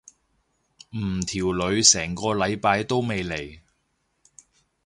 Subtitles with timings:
[0.97, 3.59] 唔條女成個禮拜都未嚟。